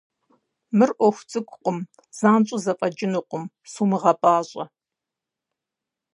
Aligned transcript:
Мыр 0.77 0.91
Ӏуэху 0.97 1.25
цӀыкӀукъым, 1.29 1.77
занщӀэу 2.17 2.61
зэфӀэкӀынукъым, 2.63 3.43
сумыгъэпӀащӀэ. 3.71 4.65